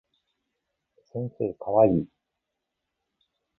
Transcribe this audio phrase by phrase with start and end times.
[1.11, 2.07] 先生かわいい